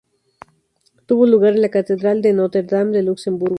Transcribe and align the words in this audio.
Tuvo 1.05 1.27
lugar 1.27 1.53
en 1.53 1.61
la 1.61 1.69
Catedral 1.69 2.23
de 2.23 2.33
Notre-Dame 2.33 2.89
de 2.91 3.03
Luxemburgo. 3.03 3.49